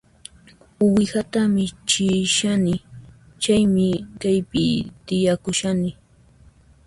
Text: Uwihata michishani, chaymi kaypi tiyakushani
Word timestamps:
Uwihata 0.85 1.41
michishani, 1.55 2.75
chaymi 3.41 3.87
kaypi 4.19 4.65
tiyakushani 5.05 5.91